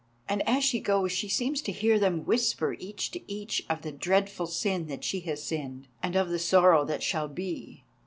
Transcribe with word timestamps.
And 0.27 0.41
as 0.49 0.63
she 0.63 0.79
goes 0.79 1.11
she 1.11 1.29
seems 1.29 1.61
to 1.61 1.71
hear 1.71 1.99
them 1.99 2.25
whisper 2.25 2.75
each 2.79 3.11
to 3.11 3.21
each 3.31 3.61
of 3.69 3.83
the 3.83 3.91
dreadful 3.91 4.47
sin 4.47 4.87
that 4.87 5.03
she 5.03 5.19
has 5.19 5.43
sinned, 5.43 5.89
and 6.01 6.15
of 6.15 6.29
the 6.29 6.39
sorrow 6.39 6.83
that 6.85 7.03
shall 7.03 7.27
be. 7.27 7.83